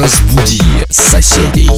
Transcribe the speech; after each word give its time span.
Разбуди 0.00 0.62
соседей. 0.88 1.68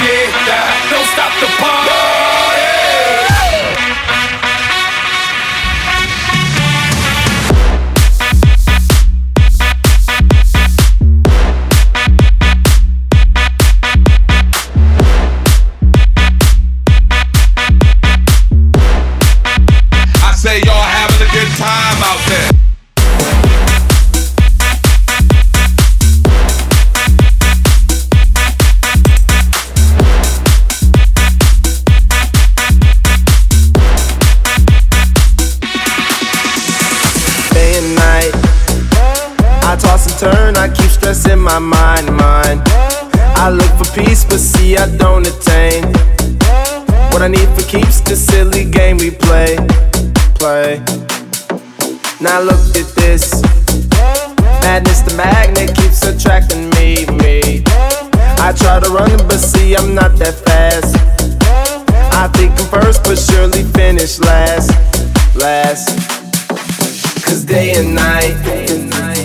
yeah. 0.00 0.90
Don't 0.90 1.06
stop 1.06 1.32
the 1.40 1.63
turn, 41.04 41.12
I 41.12 41.16
keep 41.16 41.24
stressing 41.24 41.40
my 41.40 41.58
mind, 41.58 42.16
mind. 42.16 42.62
I 43.36 43.50
look 43.50 43.70
for 43.78 44.02
peace, 44.02 44.24
but 44.24 44.38
see 44.38 44.76
I 44.76 44.88
don't 44.96 45.26
attain. 45.26 45.84
What 47.12 47.22
I 47.22 47.28
need 47.28 47.48
for 47.50 47.62
keeps 47.62 48.00
the 48.00 48.16
silly 48.16 48.64
game 48.64 48.98
we 48.98 49.10
play, 49.10 49.56
play. 50.34 50.82
Now 52.20 52.40
look 52.40 52.60
at 52.76 52.88
this. 52.96 53.42
Madness, 54.62 55.02
the 55.02 55.14
magnet 55.16 55.76
keeps 55.76 56.02
attracting 56.02 56.70
me, 56.70 57.06
me. 57.22 57.62
I 58.38 58.52
try 58.56 58.80
to 58.80 58.90
run, 58.90 59.16
but 59.28 59.38
see 59.38 59.76
I'm 59.76 59.94
not 59.94 60.16
that 60.18 60.34
fast. 60.44 60.96
I 62.12 62.28
think 62.28 62.52
I'm 62.58 62.80
first, 62.80 63.04
but 63.04 63.18
surely 63.18 63.64
finish 63.72 64.18
last, 64.20 64.70
last. 65.36 65.88
Cause 67.24 67.44
day 67.44 67.74
and 67.74 67.94
night, 67.94 68.34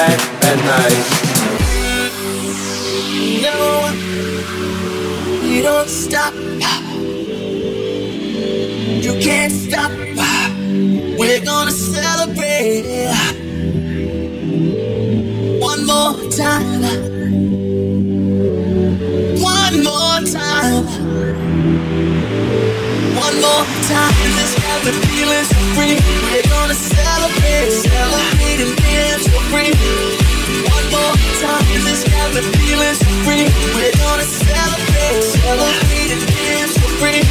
At, 0.00 0.18
at 0.44 0.58
night. 0.64 1.06
No, 3.42 3.58
you 5.46 5.62
don't 5.62 5.88
stop. 5.90 6.32
You 9.04 9.12
can't 9.20 9.52
stop. 9.52 9.90
We're 11.18 11.44
gonna 11.44 11.70
celebrate 11.70 13.12
one 15.60 15.84
more 15.84 16.14
time. 16.30 16.82
One 19.38 19.84
more 19.84 20.20
time. 20.24 20.86
One 23.20 23.36
more 23.42 23.66
time. 23.86 24.14
Free. 25.76 25.98
We're 26.32 26.48
gonna 26.48 26.74
celebrate, 26.74 27.70
celebrate 27.70 28.79
dance 28.90 29.26
for 29.28 29.42
free. 29.50 29.72
One 30.66 30.86
more 30.90 31.14
time. 31.42 31.66
This 31.86 32.02
got 32.04 32.34
me 32.34 32.42
feeling 32.58 32.94
so 32.94 33.08
free. 33.24 33.46
We're 33.74 33.94
gonna 34.02 34.26
celebrate, 34.26 35.22
celebrate 35.22 36.10
and 36.14 36.24
dance 36.26 36.74
for 36.78 36.90
free. 36.98 37.22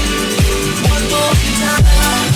One 0.94 1.04
more 1.12 1.34
time. 1.60 2.29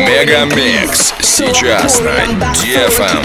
Мегамикс 0.00 1.14
сейчас 1.20 2.00
на 2.00 2.10
DFM. 2.54 3.22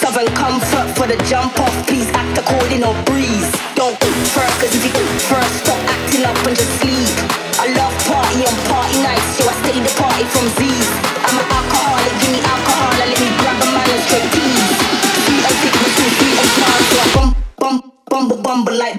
Southern 0.00 0.26
comfort 0.34 0.88
for 0.96 1.06
the 1.06 1.16
jump 1.28 1.54
off, 1.60 1.86
please 1.86 2.10
act 2.12 2.38
according 2.38 2.82
or 2.82 2.94
breeze. 3.04 3.52
Don't 3.76 3.96
first, 4.34 4.60
cause 4.60 4.74
if 4.74 4.82
you 4.82 4.90
first, 5.30 5.54
stop 5.62 5.78
acting 5.94 6.24
up 6.24 6.36
and 6.46 6.56
just 6.56 6.72
sleep. 6.80 7.06
I 7.62 7.70
love 7.78 7.94
party 8.10 8.42
on 8.48 8.56
party 8.66 8.98
nights, 8.98 9.38
so 9.38 9.46
I 9.46 9.54
stay 9.62 9.78
the 9.78 9.92
party 9.94 10.24
from 10.34 10.46
Z's. 10.58 10.88
I'm 11.22 11.38
an 11.38 11.46
alcoholic, 11.46 12.14
give 12.18 12.32
me 12.34 12.40
alcohol, 12.42 12.92
and 12.98 13.10
let 13.10 13.20
me 13.22 13.28
grab 13.38 13.62
a 13.62 13.66
man 13.76 13.90
and 13.94 14.02
straight 14.06 14.28
tease. 14.34 14.74
Sweet 15.22 15.44
and 15.46 15.56
thick 15.62 15.74
with 15.78 15.94
sweet 16.18 16.36
and 16.42 16.50
smart, 16.56 16.82
so 16.90 16.96
I 16.98 17.06
bum, 17.14 17.28
bum, 17.62 17.92
bumble, 18.10 18.42
bumble 18.42 18.74
like. 18.74 18.98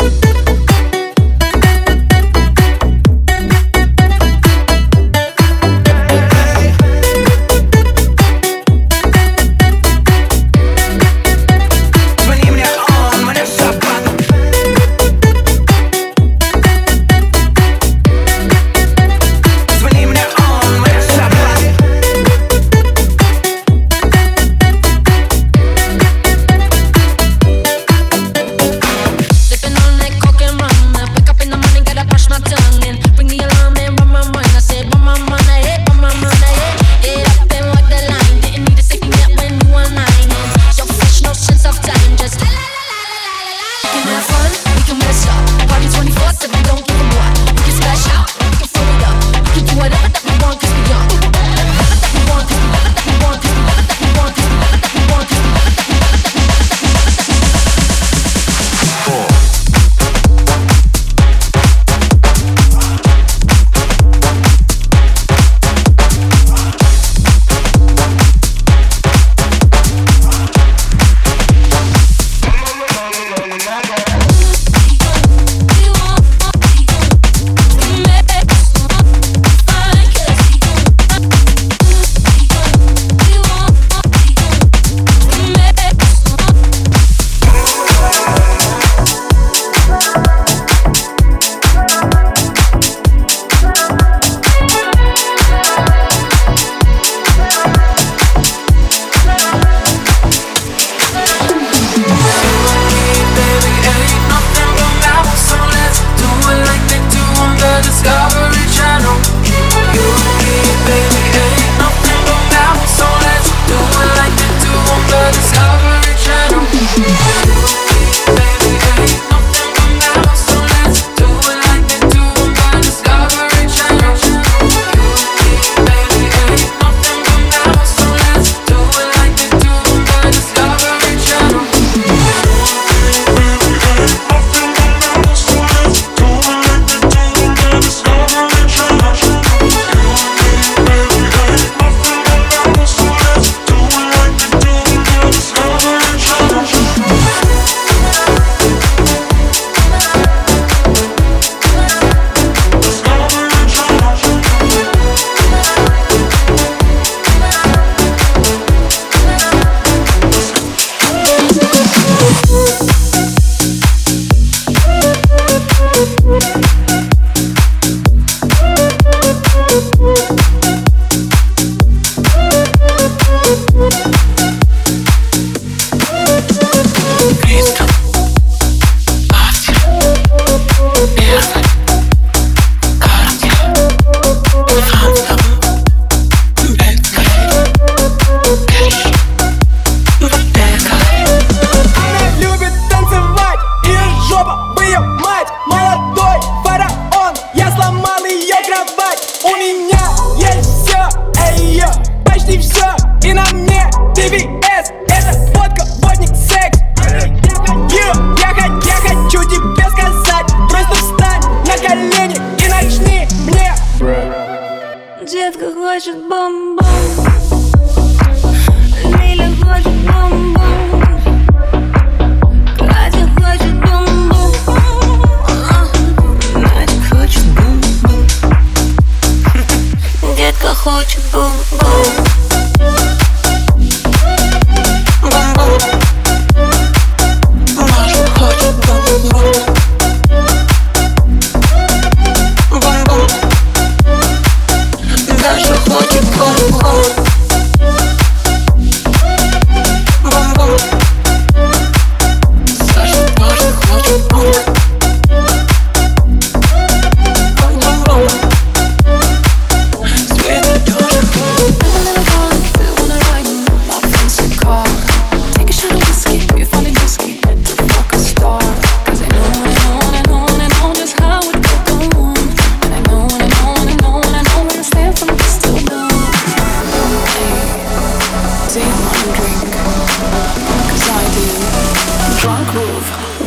знать 199.11 199.39
У 199.43 199.55
меня 199.55 199.99
есть 200.37 200.69
все, 200.85 201.09
эй, 201.41 201.81
почти 202.25 202.59
все 202.59 202.95
И 203.23 203.33
на 203.33 203.45
мне 203.53 203.89
ты 204.15 204.27
видишь 204.29 204.60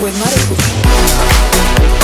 with 0.05 0.15
Marico. 0.19 2.04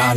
Like 0.00 0.16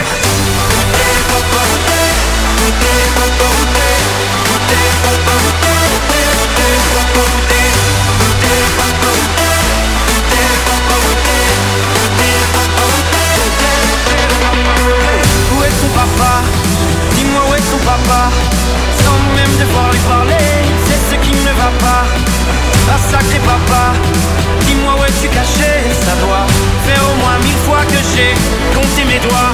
Ton 17.81 17.87
papa 17.87 18.29
Sans 19.03 19.35
même 19.35 19.57
devoir 19.57 19.91
lui 19.91 19.99
parler 19.99 20.35
C'est 20.85 21.15
ce 21.15 21.21
qui 21.21 21.31
ne 21.31 21.51
va 21.51 21.71
pas. 21.79 22.05
Ah 22.89 22.97
sacré 23.09 23.39
papa 23.39 23.93
Dis-moi 24.67 24.93
où 24.99 25.03
es-tu 25.03 25.29
caché? 25.29 25.71
Ça 26.05 26.15
doit 26.23 26.45
faire 26.85 27.03
au 27.09 27.15
moins 27.21 27.37
mille 27.43 27.61
fois 27.65 27.81
que 27.87 27.97
j'ai 28.13 28.33
compté 28.75 29.03
mes 29.05 29.19
doigts 29.19 29.53